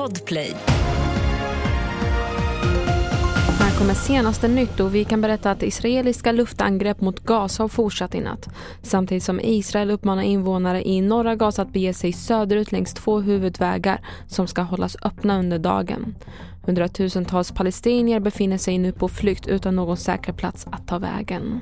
Podplay. 0.00 0.54
Här 3.58 3.78
kommer 3.78 3.94
senaste 3.94 4.48
nytt 4.48 4.80
och 4.80 4.94
vi 4.94 5.04
kan 5.04 5.20
berätta 5.20 5.50
att 5.50 5.62
israeliska 5.62 6.32
luftangrepp 6.32 7.00
mot 7.00 7.20
Gaza 7.20 7.62
har 7.62 7.68
fortsatt 7.68 8.14
i 8.14 8.20
natt. 8.20 8.48
Samtidigt 8.82 9.24
som 9.24 9.40
Israel 9.40 9.90
uppmanar 9.90 10.22
invånare 10.22 10.88
i 10.88 11.00
norra 11.00 11.34
Gaza 11.36 11.62
att 11.62 11.72
bege 11.72 11.94
sig 11.94 12.12
söderut 12.12 12.72
längs 12.72 12.94
två 12.94 13.20
huvudvägar 13.20 14.00
som 14.26 14.46
ska 14.46 14.62
hållas 14.62 14.96
öppna 15.02 15.38
under 15.38 15.58
dagen. 15.58 16.14
Hundratusentals 16.66 17.52
palestinier 17.52 18.20
befinner 18.20 18.58
sig 18.58 18.78
nu 18.78 18.92
på 18.92 19.08
flykt 19.08 19.46
utan 19.46 19.76
någon 19.76 19.96
säker 19.96 20.32
plats 20.32 20.66
att 20.70 20.86
ta 20.86 20.98
vägen. 20.98 21.60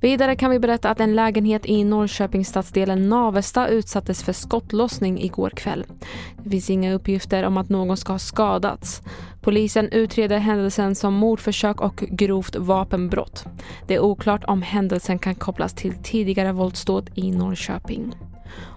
Vidare 0.00 0.36
kan 0.36 0.50
vi 0.50 0.58
berätta 0.58 0.90
att 0.90 1.00
en 1.00 1.14
lägenhet 1.14 1.66
i 1.66 1.84
Norrköpingsstadsdelen 1.84 3.08
Navesta 3.08 3.68
utsattes 3.68 4.22
för 4.22 4.32
skottlossning 4.32 5.20
igår 5.22 5.50
kväll. 5.50 5.84
Det 6.42 6.50
finns 6.50 6.70
inga 6.70 6.94
uppgifter 6.94 7.42
om 7.42 7.56
att 7.56 7.68
någon 7.68 7.96
ska 7.96 8.12
ha 8.12 8.18
skadats. 8.18 9.02
Polisen 9.40 9.88
utreder 9.92 10.38
händelsen 10.38 10.94
som 10.94 11.14
mordförsök 11.14 11.80
och 11.80 11.96
grovt 11.96 12.56
vapenbrott. 12.56 13.44
Det 13.86 13.94
är 13.94 14.00
oklart 14.00 14.44
om 14.44 14.62
händelsen 14.62 15.18
kan 15.18 15.34
kopplas 15.34 15.74
till 15.74 15.94
tidigare 16.02 16.52
våldsdåd 16.52 17.10
i 17.14 17.30
Norrköping. 17.30 18.14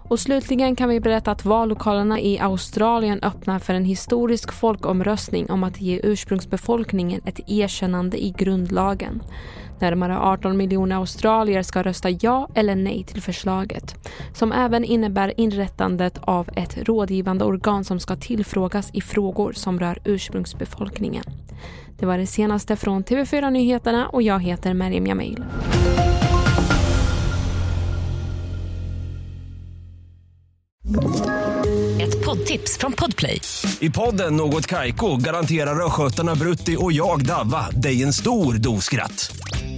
Och 0.09 0.19
slutligen 0.19 0.75
kan 0.75 0.89
vi 0.89 0.99
berätta 0.99 1.31
att 1.31 1.45
vallokalerna 1.45 2.19
i 2.19 2.39
Australien 2.39 3.23
öppnar 3.23 3.59
för 3.59 3.73
en 3.73 3.85
historisk 3.85 4.51
folkomröstning 4.51 5.49
om 5.49 5.63
att 5.63 5.81
ge 5.81 5.99
ursprungsbefolkningen 6.03 7.21
ett 7.25 7.39
erkännande 7.47 8.23
i 8.23 8.33
grundlagen. 8.37 9.21
Närmare 9.81 10.19
18 10.19 10.57
miljoner 10.57 10.95
australier 10.95 11.63
ska 11.63 11.83
rösta 11.83 12.09
ja 12.09 12.49
eller 12.55 12.75
nej 12.75 13.03
till 13.03 13.21
förslaget 13.21 13.95
som 14.33 14.51
även 14.51 14.83
innebär 14.83 15.39
inrättandet 15.39 16.19
av 16.21 16.49
ett 16.55 16.77
rådgivande 16.87 17.45
organ 17.45 17.83
som 17.83 17.99
ska 17.99 18.15
tillfrågas 18.15 18.89
i 18.93 19.01
frågor 19.01 19.53
som 19.53 19.79
rör 19.79 19.99
ursprungsbefolkningen. 20.05 21.23
Det 21.99 22.05
var 22.05 22.17
det 22.17 22.27
senaste 22.27 22.75
från 22.75 23.03
TV4 23.03 23.51
Nyheterna 23.51 24.07
och 24.09 24.21
jag 24.21 24.39
heter 24.39 24.73
Meriem 24.73 25.07
Jamil. 25.07 25.43
Ett 32.01 32.25
poddtips 32.25 32.77
från 32.77 32.93
Podplay. 32.93 33.41
I 33.79 33.89
podden 33.89 34.35
Något 34.35 34.67
Kaiko 34.67 35.17
garanterar 35.17 35.85
östgötarna 35.85 36.35
Brutti 36.35 36.75
och 36.79 36.91
jag, 36.91 37.25
Davva, 37.25 37.69
dig 37.69 38.03
en 38.03 38.13
stor 38.13 38.53
dos 38.53 38.83
skratt. 38.83 39.31